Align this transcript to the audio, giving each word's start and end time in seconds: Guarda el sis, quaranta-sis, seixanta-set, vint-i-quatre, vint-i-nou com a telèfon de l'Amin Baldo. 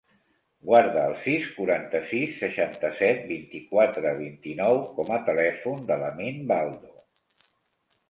Guarda 0.69 1.03
el 1.09 1.13
sis, 1.25 1.45
quaranta-sis, 1.57 2.33
seixanta-set, 2.39 3.21
vint-i-quatre, 3.35 4.17
vint-i-nou 4.25 4.83
com 4.99 5.15
a 5.19 5.23
telèfon 5.31 5.89
de 5.93 6.03
l'Amin 6.05 6.45
Baldo. 6.57 6.95